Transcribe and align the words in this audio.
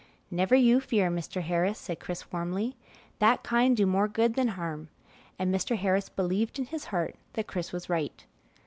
"Never 0.31 0.55
you 0.55 0.79
fear, 0.79 1.11
Mr. 1.11 1.43
Harris," 1.43 1.77
said 1.77 1.99
Chris 1.99 2.31
warmly; 2.31 2.75
"that 3.19 3.43
kind 3.43 3.77
do 3.77 3.85
more 3.85 4.07
good 4.07 4.33
than 4.33 4.47
harm;" 4.47 4.89
and 5.37 5.53
Mr. 5.53 5.77
Harris 5.77 6.09
believed 6.09 6.57
in 6.57 6.65
his 6.65 6.85
heart 6.85 7.13
that 7.33 7.45
Chris 7.45 7.71
was 7.71 7.87
right. 7.87 8.25